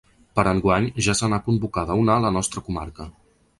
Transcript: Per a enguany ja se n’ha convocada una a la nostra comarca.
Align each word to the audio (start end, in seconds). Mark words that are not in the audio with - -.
Per 0.37 0.45
a 0.47 0.53
enguany 0.55 0.87
ja 1.09 1.15
se 1.19 1.29
n’ha 1.35 1.39
convocada 1.51 1.99
una 2.07 2.17
a 2.17 2.25
la 2.27 2.35
nostra 2.39 2.67
comarca. 2.71 3.11